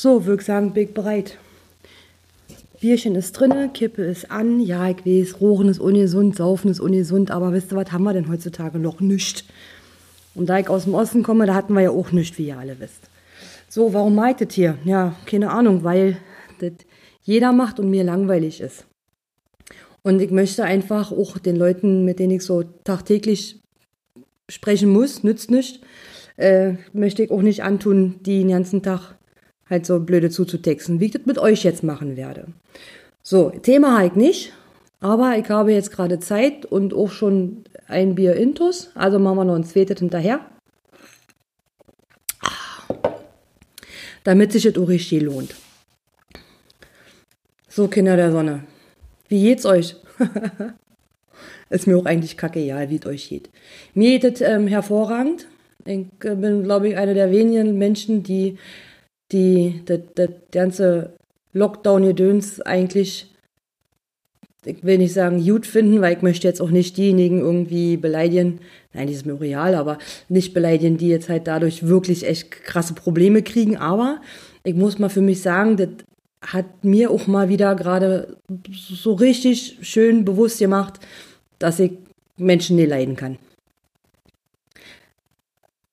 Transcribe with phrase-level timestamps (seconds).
[0.00, 1.38] So, würde ich sagen, bin ich bereit.
[2.78, 4.60] Bierchen ist drinne, Kippe ist an.
[4.60, 8.12] Ja, ich weiß, Rohren ist ungesund, Saufen ist ungesund, aber wisst ihr, was haben wir
[8.12, 9.00] denn heutzutage noch?
[9.00, 9.42] Nichts.
[10.36, 12.58] Und da ich aus dem Osten komme, da hatten wir ja auch nichts, wie ihr
[12.58, 13.10] alle wisst.
[13.68, 14.78] So, warum meitet hier?
[14.84, 16.18] Ja, keine Ahnung, weil
[16.60, 16.74] das
[17.24, 18.84] jeder macht und mir langweilig ist.
[20.02, 23.58] Und ich möchte einfach auch den Leuten, mit denen ich so tagtäglich
[24.48, 25.82] sprechen muss, nützt nicht,
[26.36, 29.17] äh, möchte ich auch nicht antun, die den ganzen Tag
[29.70, 32.46] halt so blöde zuzutexten, wie ich das mit euch jetzt machen werde.
[33.22, 34.52] So, Thema halt nicht,
[35.00, 39.44] aber ich habe jetzt gerade Zeit und auch schon ein Bier intus, also machen wir
[39.44, 40.40] noch ein zweites hinterher.
[44.24, 45.54] Damit sich das auch richtig lohnt.
[47.68, 48.64] So, Kinder der Sonne.
[49.28, 49.96] Wie geht's euch?
[51.70, 53.50] Ist mir auch eigentlich kacke egal, wie es euch geht.
[53.94, 55.46] Mir geht es ähm, hervorragend.
[55.84, 58.58] Ich äh, bin, glaube ich, einer der wenigen Menschen, die
[59.32, 61.12] die das, das ganze
[61.52, 63.32] Lockdown-Gedöns eigentlich,
[64.64, 68.60] ich will nicht sagen gut finden, weil ich möchte jetzt auch nicht diejenigen irgendwie beleidigen,
[68.92, 69.98] nein, die ist mir real, aber
[70.28, 73.76] nicht beleidigen, die jetzt halt dadurch wirklich echt krasse Probleme kriegen.
[73.76, 74.20] Aber
[74.64, 75.88] ich muss mal für mich sagen, das
[76.40, 78.36] hat mir auch mal wieder gerade
[78.72, 81.00] so richtig schön bewusst gemacht,
[81.58, 81.92] dass ich
[82.36, 83.38] Menschen nicht leiden kann.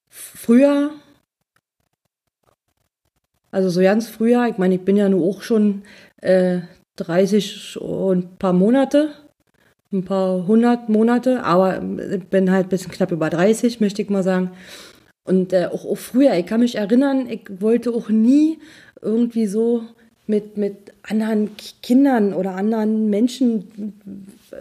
[0.10, 0.92] Früher
[3.56, 5.84] also so ganz früher, ich meine, ich bin ja nur auch schon
[6.20, 6.60] äh,
[6.98, 9.12] 30 und ein paar Monate,
[9.94, 14.24] ein paar hundert Monate, aber bin halt ein bisschen knapp über 30, möchte ich mal
[14.24, 14.52] sagen.
[15.24, 18.60] Und äh, auch, auch früher, ich kann mich erinnern, ich wollte auch nie
[19.02, 19.84] irgendwie so
[20.28, 21.52] mit, mit anderen
[21.82, 23.94] Kindern oder anderen Menschen.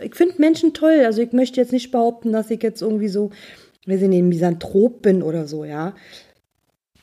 [0.05, 1.03] Ich finde Menschen toll.
[1.05, 3.33] Also ich möchte jetzt nicht behaupten, dass ich jetzt irgendwie so,
[3.87, 5.95] wir sind ein Misanthrop bin oder so, ja.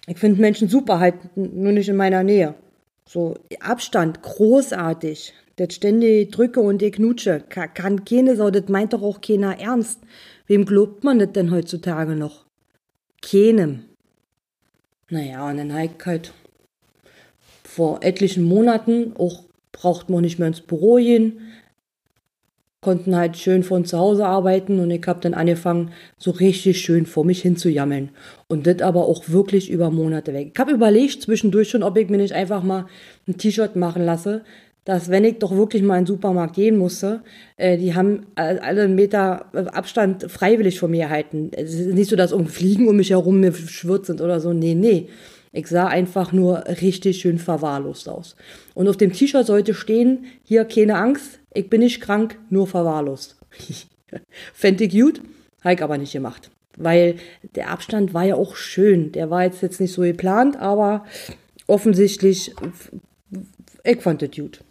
[0.08, 2.56] Ich finde Menschen super, halt nur nicht in meiner Nähe.
[3.08, 5.34] So Abstand, großartig.
[5.58, 7.44] Das ständig drücke und ich knutsche.
[7.50, 10.00] Kann keine Sau, das meint doch auch keiner ernst.
[10.48, 12.46] Wem glaubt man das denn heutzutage noch?
[13.22, 13.86] Keinem.
[15.10, 16.34] Naja, und dann halt halt
[17.64, 21.40] vor etlichen Monaten auch braucht man nicht mehr ins Büro gehen,
[22.82, 27.06] konnten halt schön von zu Hause arbeiten und ich habe dann angefangen, so richtig schön
[27.06, 28.10] vor mich hin zu jammeln.
[28.48, 30.52] Und das aber auch wirklich über Monate weg.
[30.54, 32.88] Ich habe überlegt zwischendurch schon, ob ich mir nicht einfach mal
[33.28, 34.42] ein T-Shirt machen lasse,
[34.84, 37.22] dass wenn ich doch wirklich mal in den Supermarkt gehen musste,
[37.58, 41.52] äh, die haben alle einen Meter Abstand freiwillig von mir halten.
[41.56, 44.54] Es ist nicht so, dass irgendwie Fliegen um mich herum mir schwirrt sind oder so.
[44.54, 45.08] Nee, nee.
[45.54, 48.36] Ich sah einfach nur richtig schön verwahrlost aus.
[48.74, 53.38] Und auf dem T-Shirt sollte stehen, hier keine Angst, ich bin nicht krank, nur verwahrlost.
[54.54, 55.22] Fände ich gut,
[55.62, 56.52] habe ich aber nicht gemacht.
[56.78, 57.16] Weil
[57.56, 59.12] der Abstand war ja auch schön.
[59.12, 61.06] Der war jetzt, jetzt nicht so geplant, aber
[61.68, 62.54] offensichtlich,
[63.84, 64.64] ich fand das gut.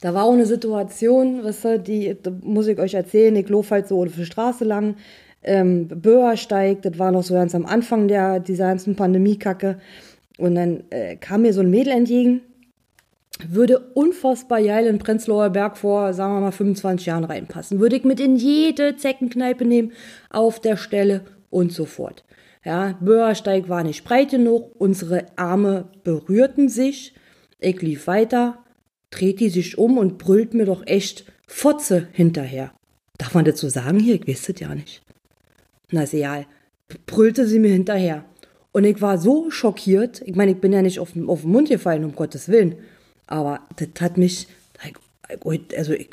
[0.00, 3.74] Da war auch eine Situation, weißt du, die, die muss ich euch erzählen, ich laufe
[3.74, 4.96] halt so auf der Straße lang,
[5.42, 9.78] ähm, Bürgersteig, das war noch so ganz am Anfang der, dieser ganzen Pandemiekacke.
[10.38, 12.42] Und dann äh, kam mir so ein Mädel entgegen,
[13.48, 17.80] würde unfassbar geil in Prenzlauer Berg vor, sagen wir mal, 25 Jahren reinpassen.
[17.80, 19.92] Würde ich mit in jede Zeckenkneipe nehmen,
[20.28, 22.24] auf der Stelle und so fort.
[22.64, 27.14] Ja, Bürgersteig war nicht breit genug, unsere Arme berührten sich.
[27.58, 28.58] Ich lief weiter,
[29.10, 32.72] dreht die sich um und brüllt mir doch echt Fotze hinterher.
[33.16, 34.14] Darf man das so sagen hier?
[34.16, 35.02] Ich weiß das ja nicht.
[35.90, 36.46] Na, ist egal.
[37.06, 38.24] Brüllte sie mir hinterher.
[38.72, 40.22] Und ich war so schockiert.
[40.24, 42.76] Ich meine, ich bin ja nicht auf, auf den Mund gefallen, um Gottes Willen.
[43.26, 44.46] Aber das hat mich,
[45.76, 46.10] also ich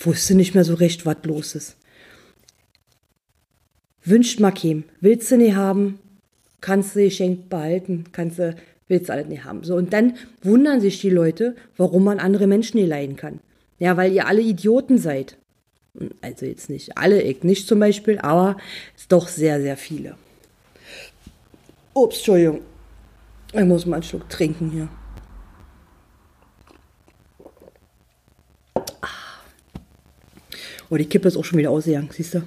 [0.00, 1.76] wusste nicht mehr so recht, was los ist.
[4.04, 4.84] Wünscht mal keinem.
[5.00, 5.98] Willst du nicht haben,
[6.60, 8.56] kannst du geschenkt behalten, kannst du,
[8.88, 9.62] willst du alles nicht haben.
[9.62, 13.40] So, und dann wundern sich die Leute, warum man andere Menschen nicht leiden kann.
[13.78, 15.36] Ja, weil ihr alle Idioten seid.
[16.20, 18.56] Also jetzt nicht alle, ich nicht zum Beispiel, aber
[19.08, 20.16] doch sehr, sehr viele.
[21.94, 22.62] Ups, Entschuldigung.
[23.52, 24.88] Ich muss mal einen Schluck trinken hier.
[30.88, 32.42] Oh, die Kippe ist auch schon wieder ausgegangen, siehst du?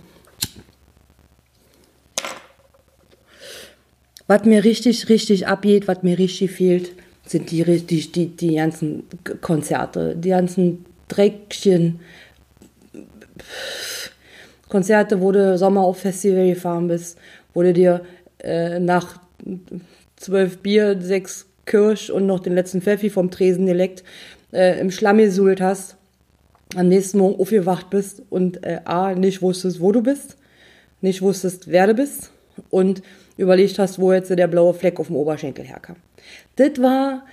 [4.28, 6.92] Was mir richtig, richtig abgeht, was mir richtig fehlt,
[7.26, 9.04] sind die, die, die, die ganzen
[9.42, 12.00] Konzerte, die ganzen Dreckchen,
[14.70, 17.18] Konzerte, wo du Sommer auf Festival gefahren bist,
[17.54, 18.02] wo du dir
[18.40, 19.20] äh, nach
[20.16, 24.04] zwölf Bier, sechs Kirsch und noch den letzten Pfeffi vom Tresen geleckt,
[24.52, 25.98] äh, im Schlamm gesuhlt hast
[26.76, 30.38] am nächsten Morgen aufgewacht bist und äh, A, nicht wusstest, wo du bist,
[31.02, 32.32] nicht wusstest, wer du bist
[32.70, 33.02] und
[33.38, 35.98] überlegt hast, wo jetzt der blaue Fleck auf dem Oberschenkel herkam.
[36.56, 37.26] Das war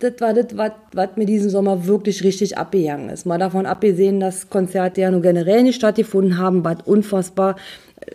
[0.00, 3.26] das war das, was, was mir diesen Sommer wirklich richtig abgegangen ist.
[3.26, 7.56] Mal davon abgesehen, dass Konzerte ja nur generell nicht stattgefunden haben, was unfassbar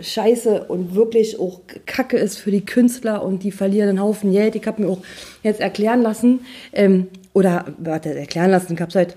[0.02, 4.56] scheiße und wirklich auch kacke ist für die Künstler und die verlieren einen Haufen Geld.
[4.56, 5.02] Ich habe mir auch
[5.44, 6.42] jetzt erklären lassen,
[6.74, 9.16] ähm, oder warte, erklären lassen, ich habe es halt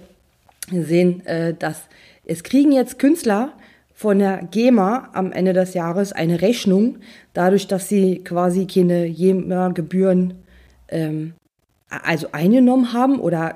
[0.71, 1.83] gesehen, äh, dass
[2.25, 3.53] es kriegen jetzt Künstler
[3.95, 6.99] von der GEMA am Ende des Jahres eine Rechnung,
[7.33, 10.35] dadurch, dass sie quasi keine GEMA-Gebühren
[10.89, 11.33] ähm,
[11.89, 13.55] also eingenommen haben oder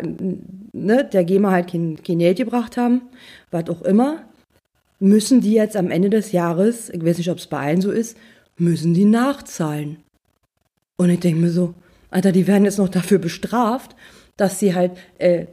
[0.73, 3.03] ne, der GEMA halt kein, kein Geld gebracht haben,
[3.51, 4.25] was auch immer,
[4.99, 7.91] müssen die jetzt am Ende des Jahres, ich weiß nicht, ob es bei allen so
[7.91, 8.17] ist,
[8.57, 9.97] müssen die nachzahlen.
[10.97, 11.75] Und ich denke mir so,
[12.11, 13.97] Alter, die werden jetzt noch dafür bestraft,
[14.37, 15.47] dass sie halt äh,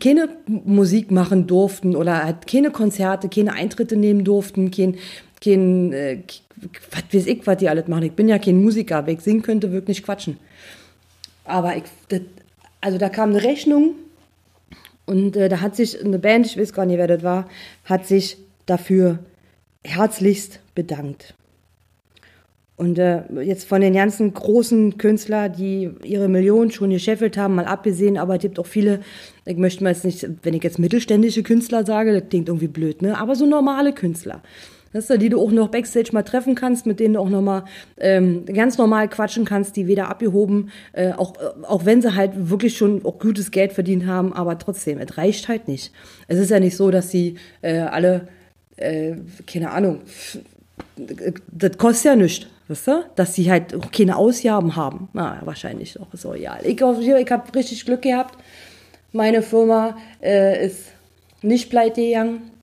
[0.00, 4.96] keine Musik machen durften oder halt keine Konzerte, keine Eintritte nehmen durften, kein,
[5.40, 6.18] kein äh,
[6.90, 8.04] was weiß ich, was die alles machen.
[8.04, 10.38] Ich bin ja kein Musiker, aber ich singen könnte wirklich quatschen.
[11.44, 12.20] Aber ich, das,
[12.80, 13.94] also da kam eine Rechnung
[15.06, 17.48] und äh, da hat sich eine Band, ich weiß gar nicht, wer das war,
[17.84, 19.18] hat sich dafür
[19.84, 21.34] herzlichst bedankt.
[22.76, 27.66] Und äh, jetzt von den ganzen großen Künstlern, die ihre Millionen schon gescheffelt haben, mal
[27.66, 29.00] abgesehen, aber es gibt auch viele,
[29.44, 33.00] ich möchte mal jetzt nicht, wenn ich jetzt mittelständische Künstler sage, das klingt irgendwie blöd,
[33.00, 33.16] ne?
[33.16, 34.42] Aber so normale Künstler.
[34.94, 37.42] Weißt du, die du auch noch Backstage mal treffen kannst, mit denen du auch noch
[37.42, 37.64] mal
[37.98, 42.48] ähm, ganz normal quatschen kannst, die weder abgehoben, äh, auch, äh, auch wenn sie halt
[42.48, 45.92] wirklich schon auch gutes Geld verdient haben, aber trotzdem, es reicht halt nicht.
[46.28, 48.28] Es ist ja nicht so, dass sie äh, alle,
[48.76, 49.16] äh,
[49.48, 50.02] keine Ahnung,
[51.50, 53.04] das kostet ja nichts, weißt du?
[53.16, 55.08] Dass sie halt auch keine Ausgaben haben.
[55.12, 56.58] Na, wahrscheinlich auch so, ja.
[56.62, 58.38] Ich, ich habe richtig Glück gehabt.
[59.12, 60.84] Meine Firma äh, ist
[61.42, 62.53] nicht pleite gegangen.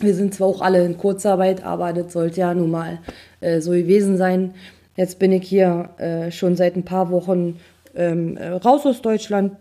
[0.00, 2.98] Wir sind zwar auch alle in Kurzarbeit, aber das sollte ja nun mal
[3.40, 4.54] äh, so gewesen sein.
[4.96, 7.58] Jetzt bin ich hier äh, schon seit ein paar Wochen
[7.94, 9.52] ähm, äh, raus aus Deutschland,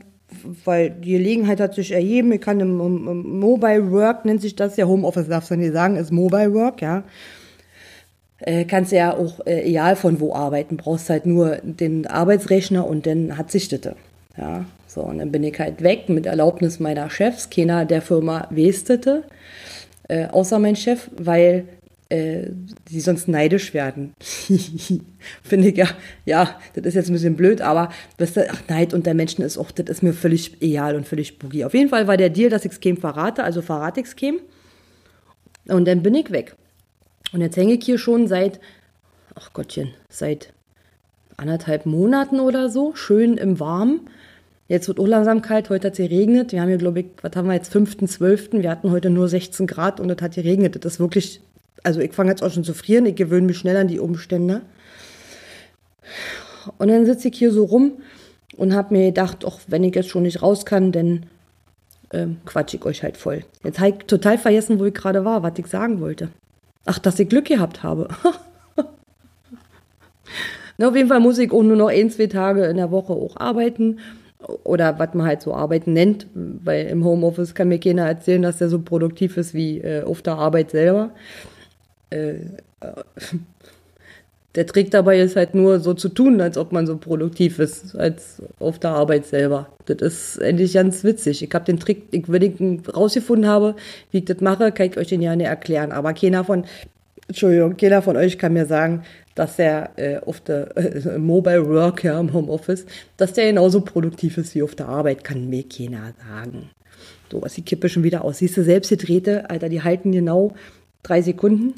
[0.66, 2.32] weil die Gelegenheit hat sich ergeben.
[2.32, 5.74] Ich kann im, im, im Mobile Work, nennt sich das ja, Homeoffice darfst du nicht
[5.74, 7.04] sagen, ist Mobile Work, ja.
[8.40, 13.06] Äh, kannst ja auch äh, egal von wo arbeiten, brauchst halt nur den Arbeitsrechner und
[13.06, 13.94] dann hat sich das.
[14.38, 17.50] Ja, so, und dann bin ich halt weg mit Erlaubnis meiner Chefs.
[17.50, 19.24] Keiner der Firma westete
[20.12, 21.70] äh, außer mein Chef, weil
[22.10, 22.48] äh,
[22.90, 24.14] die sonst neidisch werden.
[25.42, 25.88] Finde ich ja,
[26.26, 29.58] ja, das ist jetzt ein bisschen blöd, aber weißt du, ach, Neid unter Menschen ist
[29.58, 31.64] auch, das ist mir völlig egal und völlig boogie.
[31.64, 35.86] Auf jeden Fall war der Deal, dass ich es verrate, also verrate ich es Und
[35.86, 36.58] dann bin ich weg.
[37.32, 38.60] Und jetzt hänge ich hier schon seit,
[39.36, 40.52] ach Gottchen, seit
[41.38, 44.10] anderthalb Monaten oder so, schön im Warmen
[44.72, 46.54] Jetzt wird auch langsam kalt, heute hat es geregnet.
[46.54, 48.62] Wir haben hier, glaube ich, was haben wir jetzt, 5.12.
[48.62, 50.86] Wir hatten heute nur 16 Grad und es hat geregnet.
[50.86, 51.42] Das ist wirklich,
[51.84, 54.62] also ich fange jetzt auch schon zu frieren, ich gewöhne mich schnell an die Umstände.
[56.78, 57.98] Und dann sitze ich hier so rum
[58.56, 61.26] und habe mir gedacht, auch wenn ich jetzt schon nicht raus kann, dann
[62.14, 63.44] ähm, quatsch ich euch halt voll.
[63.66, 66.30] Jetzt habe ich total vergessen, wo ich gerade war, was ich sagen wollte.
[66.86, 68.08] Ach, dass ich Glück gehabt habe.
[70.78, 73.12] Na, auf jeden Fall muss ich auch nur noch ein, zwei Tage in der Woche
[73.12, 74.00] auch arbeiten
[74.64, 78.58] oder was man halt so Arbeiten nennt, weil im Homeoffice kann mir keiner erzählen, dass
[78.58, 81.12] der so produktiv ist wie äh, auf der Arbeit selber.
[82.10, 82.36] Äh,
[84.56, 87.96] der Trick dabei ist halt nur so zu tun, als ob man so produktiv ist,
[87.96, 89.70] als auf der Arbeit selber.
[89.86, 91.42] Das ist endlich ganz witzig.
[91.42, 93.76] Ich habe den Trick, ich, wenn ich rausgefunden habe,
[94.12, 95.94] wie ich das mache, kann ich euch den ja nicht erklären.
[95.94, 96.66] Aber keiner von,
[97.30, 99.04] Entschuldigung, keiner von euch kann mir sagen,
[99.36, 102.86] dass er äh, auf der äh, Mobile Work, ja, im Homeoffice,
[103.18, 106.70] dass der genauso produktiv ist wie auf der Arbeit, kann mir keiner sagen.
[107.32, 108.40] So, was die Kippe schon wieder aus.
[108.40, 110.54] Siehst du, selbst gedrehte, Alter, die halten genau
[111.02, 111.74] drei Sekunden.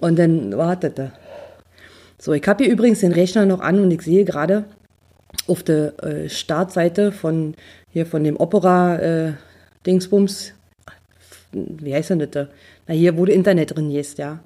[0.00, 1.12] Und dann wartete.
[2.18, 4.64] So, ich habe hier übrigens den Rechner noch an und ich sehe gerade
[5.46, 7.54] auf der äh, Startseite von
[7.90, 9.32] hier von dem Opera äh,
[9.86, 10.52] Dingsbums,
[11.52, 12.48] wie heißt denn das?
[12.88, 14.40] Na, hier, wo du Internet drin gehst, ja.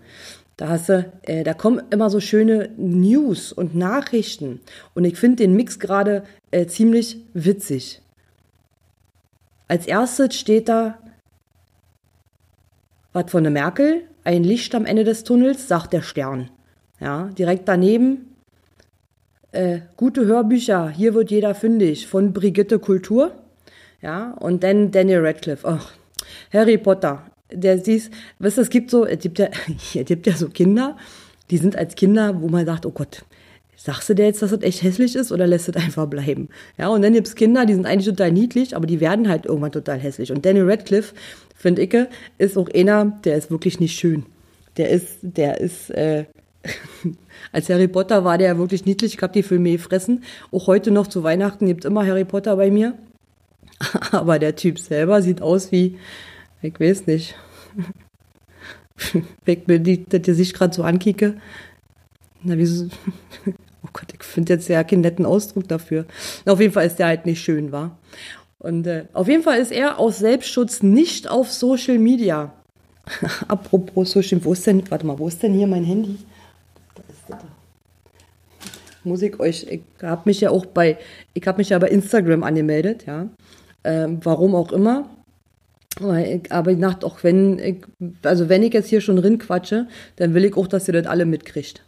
[0.59, 4.61] Da hast du, äh, da kommen immer so schöne News und Nachrichten.
[4.95, 8.03] Und ich finde den Mix gerade äh, ziemlich witzig.
[9.67, 10.99] Als erstes steht da
[13.15, 16.51] was von der Merkel, ein Licht am Ende des Tunnels, sagt der Stern.
[17.01, 18.33] Ja, direkt daneben
[19.53, 23.33] äh, gute Hörbücher, hier wird jeder fündig, von Brigitte Kultur.
[24.01, 25.67] Ja, und dann Daniel Radcliffe.
[25.67, 25.79] Oh,
[26.53, 27.23] Harry Potter,
[27.53, 29.49] der siehst, weißt du, es gibt so, es gibt ja,
[29.95, 30.97] es gibt ja so Kinder,
[31.51, 33.25] die sind als Kinder, wo man sagt, oh Gott,
[33.77, 36.49] sagst du dir jetzt, dass das echt hässlich ist oder lässt es einfach bleiben?
[36.79, 39.73] Ja, und dann gibt's Kinder, die sind eigentlich total niedlich, aber die werden halt irgendwann
[39.73, 40.31] total hässlich.
[40.31, 41.15] Und Daniel Radcliffe,
[41.57, 41.97] finde ich,
[42.39, 44.25] ist auch einer, der ist wirklich nicht schön.
[44.77, 46.25] Der ist, der ist, äh,
[47.53, 49.15] als Harry Potter war der wirklich niedlich.
[49.15, 50.23] Ich habe die Filme gefressen.
[50.53, 52.95] Auch heute noch zu Weihnachten gibt immer Harry Potter bei mir.
[54.13, 55.99] Aber der Typ selber sieht aus wie,
[56.63, 57.35] ich weiß nicht,
[59.45, 61.37] ich mir das Gesicht gerade so ankicke.
[62.43, 62.89] Na, wieso?
[63.85, 66.07] Oh Gott, ich finde jetzt ja keinen netten Ausdruck dafür.
[66.47, 67.99] auf jeden Fall ist der halt nicht schön, war.
[68.61, 72.53] Und äh, auf jeden Fall ist er aus Selbstschutz nicht auf Social Media.
[73.49, 76.17] Apropos Social, wo ist denn, warte mal, wo ist denn hier mein Handy?
[76.95, 77.39] Da ist das.
[79.03, 80.97] Muss ich euch, ich habe mich ja auch bei,
[81.35, 83.29] ich habe mich ja bei Instagram angemeldet, ja.
[83.83, 85.11] Ähm, warum auch immer.
[86.01, 87.77] Aber ich dachte auch, wenn ich,
[88.23, 91.07] also wenn ich jetzt hier schon drin quatsche, dann will ich auch, dass ihr das
[91.07, 91.83] alle mitkriegt.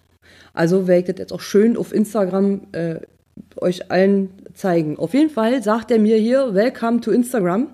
[0.52, 3.00] Also werde ich das jetzt auch schön auf Instagram äh,
[3.56, 4.98] euch allen zeigen.
[4.98, 7.68] Auf jeden Fall sagt er mir hier, Welcome to Instagram,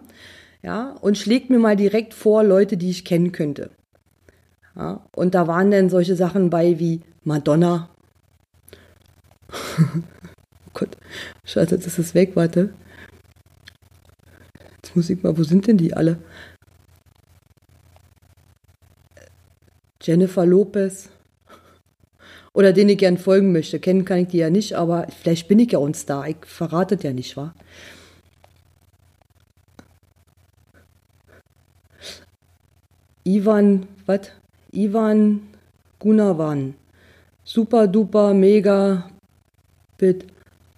[0.62, 3.70] ja, und schlägt mir mal direkt vor Leute, die ich kennen könnte.
[4.76, 7.90] Ja, und da waren dann solche Sachen bei wie Madonna.
[9.50, 10.96] oh Gott,
[11.44, 12.70] scheiße, jetzt ist es weg, warte.
[14.90, 16.18] Jetzt muss ich mal, wo sind denn die alle?
[20.02, 21.10] Jennifer Lopez.
[22.52, 23.78] Oder denen ich gern folgen möchte.
[23.78, 26.26] Kennen kann ich die ja nicht, aber vielleicht bin ich ja uns da.
[26.26, 27.54] Ich verrate ja nicht, wa?
[33.22, 34.32] Ivan, was?
[34.72, 35.42] Ivan
[36.00, 36.74] Gunawan.
[37.44, 39.08] Super duper, mega,
[39.98, 40.26] bit.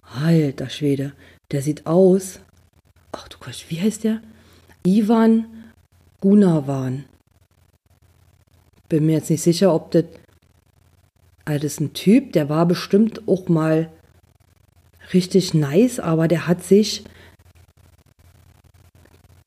[0.03, 1.13] Alter Schwede,
[1.51, 2.42] der sieht aus,
[3.13, 4.21] ach du Gott, wie heißt der?
[4.85, 5.45] Ivan
[6.19, 7.05] Gunawan.
[8.89, 10.05] Bin mir jetzt nicht sicher, ob das.
[11.45, 13.89] Also das ist ein Typ, der war bestimmt auch mal
[15.13, 17.03] richtig nice, aber der hat sich.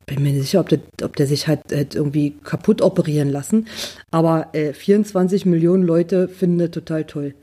[0.07, 3.67] Bin mir nicht sicher, ob der, ob der sich halt, irgendwie kaputt operieren lassen.
[4.13, 7.35] Aber äh, 24 Millionen Leute finden das total toll.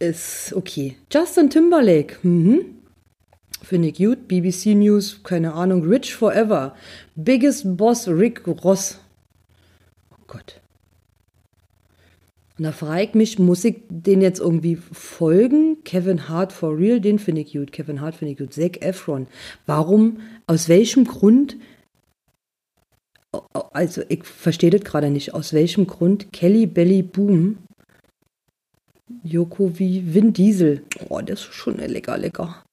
[0.00, 0.96] Ist okay.
[1.12, 2.16] Justin Timberlake.
[2.22, 2.83] Mhm.
[3.64, 4.28] Finde ich gut.
[4.28, 5.84] BBC News, keine Ahnung.
[5.88, 6.76] Rich Forever.
[7.16, 9.00] Biggest Boss Rick Ross.
[10.12, 10.60] Oh Gott.
[12.56, 15.82] Und da frage ich mich, muss ich den jetzt irgendwie folgen?
[15.82, 17.72] Kevin Hart for real, den finde ich gut.
[17.72, 18.52] Kevin Hart finde ich gut.
[18.52, 19.26] Zac Efron.
[19.66, 21.56] Warum, aus welchem Grund,
[23.72, 27.58] also ich verstehe das gerade nicht, aus welchem Grund Kelly Belly Boom,
[29.24, 30.84] Joko wie Vin Diesel.
[31.08, 32.63] Oh, das ist schon lecker, lecker.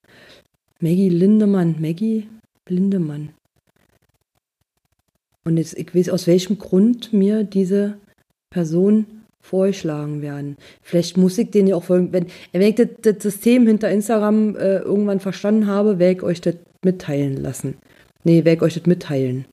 [0.82, 2.28] Maggie Lindemann, Maggie
[2.68, 3.30] Lindemann.
[5.44, 7.98] Und jetzt, ich weiß, aus welchem Grund mir diese
[8.50, 9.06] Person
[9.42, 10.58] vorgeschlagen werden.
[10.82, 12.14] Vielleicht muss ich den ja auch folgen.
[12.14, 16.42] Wenn, wenn ich das, das System hinter Instagram äh, irgendwann verstanden habe, werde ich euch
[16.42, 17.76] das mitteilen lassen.
[18.24, 19.46] Nee, werde ich euch das mitteilen.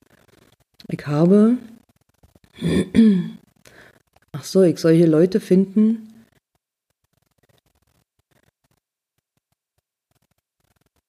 [0.91, 1.57] Ich habe.
[4.33, 6.08] Ach so, ich soll hier Leute finden,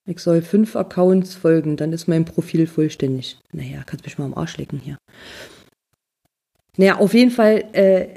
[0.09, 3.37] Ich soll fünf Accounts folgen, dann ist mein Profil vollständig.
[3.51, 4.97] Naja, kannst mich mal am Arsch lecken hier.
[6.77, 8.07] Naja, auf jeden Fall äh,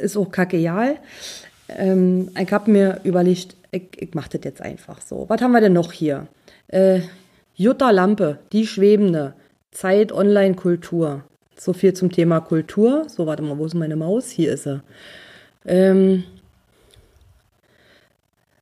[0.00, 0.98] ist auch kackeal.
[1.68, 5.24] Ähm, ich habe mir überlegt, ich, ich mache das jetzt einfach so.
[5.28, 6.28] Was haben wir denn noch hier?
[6.68, 7.00] Äh,
[7.56, 9.34] Jutta Lampe, die Schwebende,
[9.72, 11.24] Zeit Online Kultur.
[11.56, 13.06] So viel zum Thema Kultur.
[13.08, 14.30] So, warte mal, wo ist meine Maus?
[14.30, 14.80] Hier ist sie.
[15.64, 16.22] Ähm,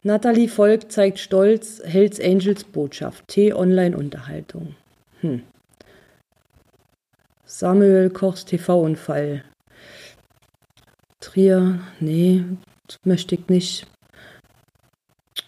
[0.02, 3.28] Natalie Volk zeigt stolz Hells Angels Botschaft.
[3.28, 4.74] T-Online-Unterhaltung.
[5.20, 5.42] Hm.
[7.44, 9.44] Samuel Kochs TV-Unfall.
[11.20, 12.44] Trier, nee,
[13.04, 13.86] möchte ich nicht.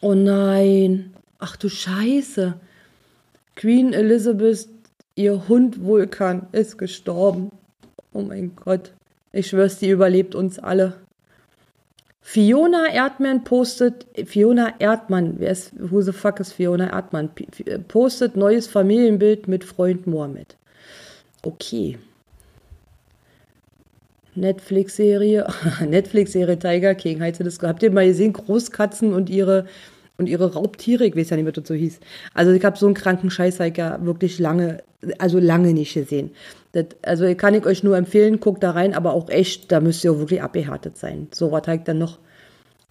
[0.02, 1.14] Oh nein.
[1.38, 2.54] Ach du Scheiße.
[3.56, 4.68] Queen Elizabeth,
[5.14, 7.50] ihr Hund Vulkan, ist gestorben.
[8.12, 8.92] Oh mein Gott.
[9.32, 10.99] Ich schwör's, die überlebt uns alle.
[12.25, 17.31] Fiona Erdmann postet, Fiona Erdmann, wer ist, who the fuck ist Fiona Erdmann,
[17.88, 20.57] postet neues Familienbild mit Freund Mohammed.
[21.43, 21.99] Okay.
[24.37, 25.47] Netflix-Serie,
[25.87, 29.67] Netflix-Serie Tiger King, heißt das, habt ihr mal gesehen, Großkatzen und ihre,
[30.17, 31.99] und ihre Raubtiere, ich weiß ja nicht, was das so hieß.
[32.33, 34.83] Also ich habe so einen kranken Scheiß ja wirklich lange,
[35.18, 36.30] also lange nicht gesehen.
[36.73, 40.04] Das, also kann ich euch nur empfehlen, guckt da rein, aber auch echt, da müsst
[40.04, 41.28] ihr auch wirklich abgehärtet sein.
[41.32, 42.18] So, was halt dann noch?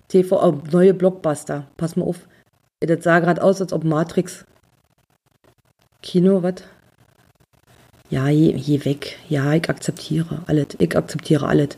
[0.08, 1.68] TV, oh, neue Blockbuster.
[1.78, 2.28] Pass mal auf.
[2.80, 4.46] Das sah gerade aus, als ob Matrix.
[6.02, 6.56] Kino, was?
[8.10, 9.18] Ja, je, je weg.
[9.30, 10.68] Ja, ich akzeptiere alles.
[10.80, 11.78] Ich akzeptiere alles.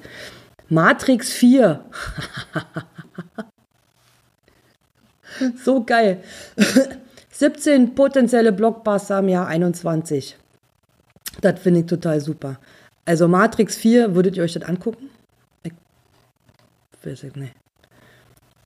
[0.67, 1.83] Matrix 4.
[5.63, 6.23] so geil.
[7.33, 10.37] 17 potenzielle Blockbuster im Jahr 21.
[11.41, 12.59] Das finde ich total super.
[13.05, 15.09] Also Matrix 4, würdet ihr euch das angucken?
[15.63, 15.73] Ich
[17.03, 17.53] weiß ich nicht.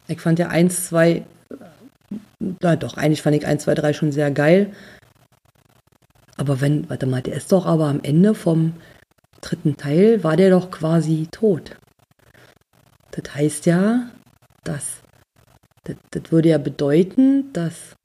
[0.10, 1.26] Ich fand ja 1, 2,
[2.40, 4.74] na doch, eigentlich fand ich 1, 2, 3 schon sehr geil.
[6.36, 8.74] Aber wenn, warte mal, der ist doch aber am Ende vom
[9.42, 11.78] dritten Teil, war der doch quasi tot.
[13.12, 14.10] Das heißt ja,
[14.64, 15.02] dass,
[15.84, 17.97] das, das würde ja bedeuten, dass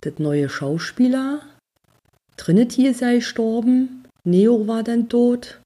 [0.00, 1.40] das neue Schauspieler,
[2.36, 5.60] Trinity ja gestorben, Neo war dann tot,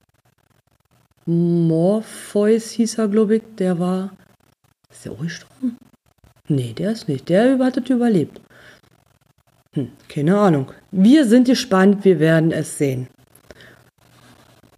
[1.27, 4.11] Morpheus hieß er, glaube ich, der war,
[4.91, 5.77] ist der auch gestorben?
[6.49, 8.41] Nee, der ist nicht, der hat das überlebt.
[9.73, 10.73] Hm, keine Ahnung.
[10.91, 13.09] Wir sind gespannt, wir werden es sehen.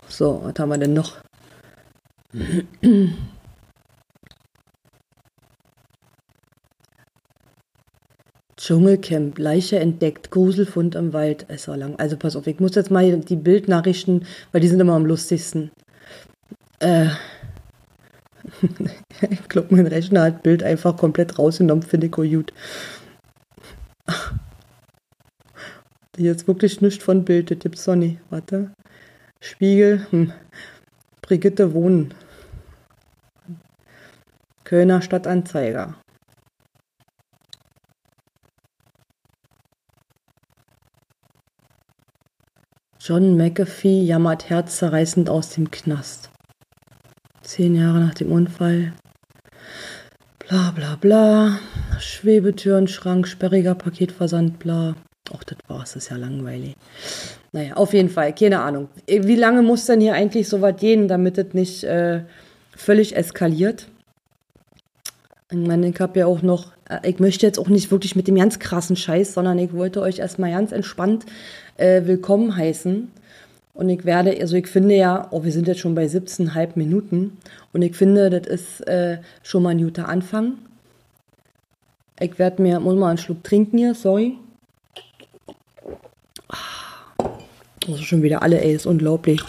[0.09, 1.17] So, was haben wir denn noch?
[8.67, 11.47] Dschungelcamp, Leiche entdeckt, Gruselfund im Wald.
[11.47, 11.95] Es war lang.
[12.01, 15.71] Also pass auf, ich muss jetzt mal die Bildnachrichten, weil die sind immer am lustigsten.
[16.81, 17.11] Äh.
[19.31, 22.53] ich glaube, mein Rechner hat Bild einfach komplett rausgenommen, finde ich auch gut.
[26.17, 28.19] Ist wirklich nichts von Bild, gibt's doch nicht.
[28.31, 28.73] Warte.
[29.39, 30.33] Spiegel, hm.
[31.23, 32.15] Brigitte Wohnen.
[34.65, 35.95] Kölner Stadtanzeiger.
[43.09, 46.29] John McAfee jammert herzzerreißend aus dem Knast.
[47.41, 48.95] Zehn Jahre nach dem Unfall.
[50.41, 51.61] Bla bla bla.
[52.01, 54.97] Schwebetürenschrank, sperriger Paketversand, bla.
[55.31, 56.75] Och, das war's, das ist ja langweilig.
[57.53, 58.89] Naja, auf jeden Fall, keine Ahnung.
[59.07, 62.25] Wie lange muss denn hier eigentlich so was gehen, damit es nicht äh,
[62.75, 63.87] völlig eskaliert?
[65.53, 68.29] Ich meine, ich habe ja auch noch, äh, ich möchte jetzt auch nicht wirklich mit
[68.29, 71.27] dem ganz krassen Scheiß, sondern ich wollte euch erstmal ganz entspannt
[71.77, 73.11] äh, willkommen heißen.
[73.75, 77.37] Und ich werde, also ich finde ja, oh, wir sind jetzt schon bei 17,5 Minuten.
[77.73, 80.55] Und ich finde, das ist äh, schon mal ein guter Anfang.
[82.19, 84.39] Ich werde mir, muss mal einen Schluck trinken hier, sorry.
[87.87, 89.41] Also schon wieder alle, ey, ist unglaublich.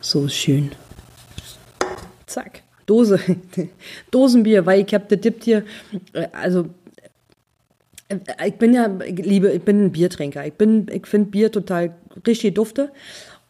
[0.00, 0.72] So schön.
[2.86, 3.18] Dose.
[4.10, 5.64] Dosenbier, weil ich habe der tippt hier,
[6.12, 6.66] äh, also
[8.08, 10.46] äh, ich bin ja, liebe, ich bin ein Biertrinker.
[10.46, 11.94] Ich bin, ich finde Bier total
[12.26, 12.90] richtig dufte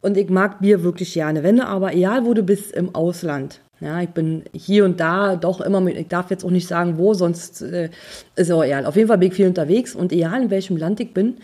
[0.01, 1.43] und ich mag Bier wirklich gerne.
[1.43, 5.35] Wenn du aber, egal wo du bist im Ausland, ja, ich bin hier und da
[5.35, 7.91] doch immer mit, ich darf jetzt auch nicht sagen, wo, sonst äh,
[8.37, 8.87] ist auch egal.
[8.87, 11.39] Auf jeden Fall bin ich viel unterwegs und egal in welchem Land ich bin,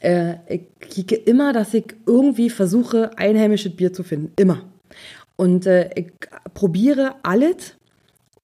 [0.00, 4.32] äh, ich kicke immer, dass ich irgendwie versuche, einheimisches Bier zu finden.
[4.36, 4.60] Immer.
[5.38, 6.12] Und äh, ich
[6.52, 7.76] probiere alles.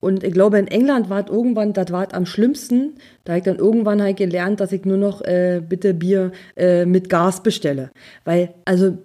[0.00, 2.94] Und ich glaube, in England war es irgendwann, das war am schlimmsten.
[3.24, 6.84] Da habe ich dann irgendwann halt gelernt, dass ich nur noch äh, bitte Bier äh,
[6.86, 7.90] mit Gas bestelle.
[8.24, 8.96] Weil, also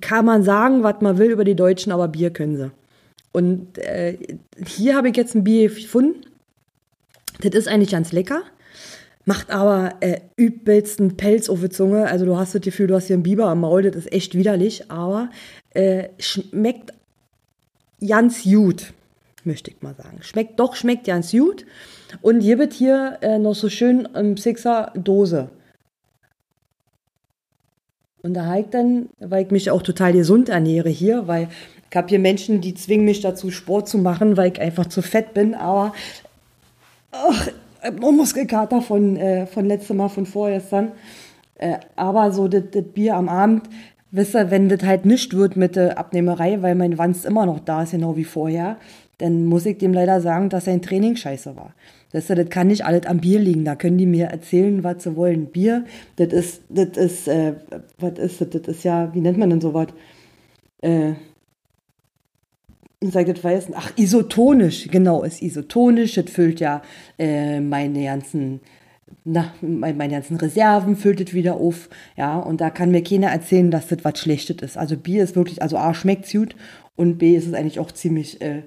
[0.00, 2.70] kann man sagen, was man will über die Deutschen, aber Bier können sie.
[3.32, 4.16] Und äh,
[4.64, 6.22] hier habe ich jetzt ein Bier gefunden.
[7.40, 8.42] Das ist eigentlich ganz lecker,
[9.24, 12.06] macht aber äh, übelsten Pelz auf die Zunge.
[12.06, 14.34] Also du hast das Gefühl, du hast hier einen Biber am Maul, das ist echt
[14.34, 15.30] widerlich, aber
[15.74, 16.92] äh, schmeckt
[18.06, 18.92] ganz gut,
[19.44, 20.18] möchte ich mal sagen.
[20.22, 21.66] Schmeckt doch, schmeckt ganz gut.
[22.22, 25.50] Und hier wird hier äh, noch so schön im Sixer Dose.
[28.22, 31.48] Und da ich dann, weil ich mich auch total gesund ernähre hier, weil
[31.88, 35.02] ich habe hier Menschen, die zwingen mich dazu, Sport zu machen, weil ich einfach zu
[35.02, 35.92] fett bin, aber
[37.12, 37.48] ach,
[37.92, 40.92] noch Muskelkater von, äh, von letztem Mal, von vorgestern.
[41.54, 43.68] Äh, aber so das Bier am Abend,
[44.10, 47.82] wisst wenn das halt nicht wird mit der Abnehmerei, weil mein Wanst immer noch da
[47.82, 48.78] ist, genau wie vorher,
[49.18, 51.74] dann muss ich dem leider sagen, dass sein Training scheiße war.
[52.12, 53.64] Das, das kann nicht alles am Bier liegen.
[53.64, 55.46] Da können die mir erzählen, was sie wollen.
[55.46, 55.84] Bier,
[56.16, 57.54] das ist, das ist, äh,
[57.98, 58.48] was ist das?
[58.50, 59.88] Das ist ja, wie nennt man denn sowas?
[60.80, 61.14] Äh,
[63.00, 66.14] sage das weiß, ach, isotonisch, genau, ist isotonisch.
[66.14, 66.82] Das füllt ja
[67.18, 68.60] äh, meine ganzen,
[69.24, 71.88] na, meine ganzen Reserven, füllt es wieder auf.
[72.16, 74.78] Ja, und da kann mir keiner erzählen, dass das was Schlechtes ist.
[74.78, 76.56] Also Bier ist wirklich, also A, schmeckt gut
[76.96, 78.62] und B, ist es eigentlich auch ziemlich äh,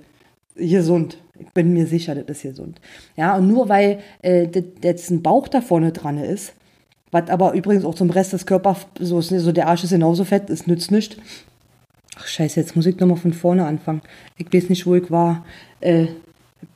[0.56, 1.18] gesund.
[1.40, 2.80] Ich bin mir sicher, das ist gesund.
[3.18, 4.48] Ja, und nur weil äh,
[4.84, 6.54] jetzt ein Bauch da vorne dran ist,
[7.10, 10.24] was aber übrigens auch zum Rest des Körpers, so, ist, so der Arsch ist genauso
[10.24, 11.18] fett, es nützt nichts.
[12.18, 14.02] Ach scheiße, jetzt muss ich nochmal von vorne anfangen.
[14.38, 15.46] Ich weiß nicht, wo ich war.
[15.80, 16.08] Äh,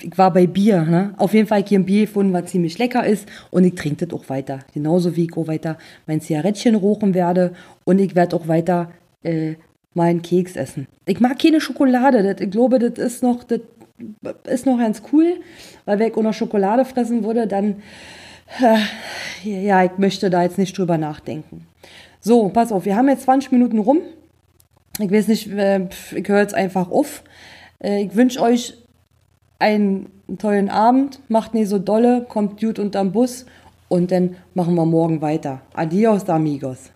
[0.02, 1.14] ich war bei Bier, ne?
[1.18, 4.20] Auf jeden Fall hier ein Bier gefunden, was ziemlich lecker ist und ich trinke das
[4.20, 4.60] auch weiter.
[4.74, 8.92] Genauso wie ich auch weiter mein Zigarettchen rochen werde und ich werde auch weiter
[9.24, 9.56] äh,
[9.94, 10.88] mal einen Keks essen.
[11.06, 12.22] Ich mag keine Schokolade.
[12.24, 13.62] Das, ich glaube, das ist noch, das
[14.46, 15.36] ist noch ganz cool,
[15.86, 17.82] weil wenn ich auch noch Schokolade fressen würde, dann,
[18.62, 21.66] äh, ja, ich möchte da jetzt nicht drüber nachdenken.
[22.20, 24.00] So, pass auf, wir haben jetzt 20 Minuten rum.
[25.00, 27.24] Ich weiß nicht, äh, ich höre jetzt einfach auf.
[27.80, 28.74] Äh, ich wünsche euch
[29.60, 33.46] einen tollen Abend, macht nicht so dolle, kommt gut unterm Bus
[33.88, 35.62] und dann machen wir morgen weiter.
[35.74, 36.92] Adios, amigos.